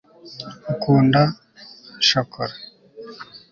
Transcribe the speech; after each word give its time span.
ukunda 0.73 1.21
shokora 2.07 2.55